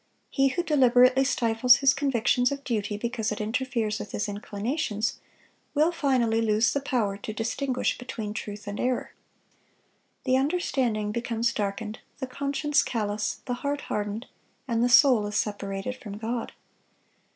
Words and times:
He 0.31 0.47
who 0.47 0.63
deliberately 0.63 1.23
stifles 1.23 1.75
his 1.75 1.93
convictions 1.93 2.51
of 2.51 2.63
duty 2.63 2.97
because 2.97 3.31
it 3.31 3.39
interferes 3.39 3.99
with 3.99 4.13
his 4.13 4.27
inclinations, 4.27 5.19
will 5.75 5.91
finally 5.91 6.41
lose 6.41 6.73
the 6.73 6.81
power 6.81 7.17
to 7.17 7.31
distinguish 7.33 7.95
between 7.99 8.33
truth 8.33 8.65
and 8.65 8.79
error. 8.79 9.13
The 10.23 10.37
understanding 10.37 11.11
becomes 11.11 11.53
darkened, 11.53 11.99
the 12.17 12.25
conscience 12.25 12.81
callous, 12.81 13.41
the 13.45 13.53
heart 13.61 13.81
hardened, 13.81 14.25
and 14.67 14.83
the 14.83 14.89
soul 14.89 15.27
is 15.27 15.35
separated 15.35 15.95
from 15.95 16.17
God. 16.17 16.53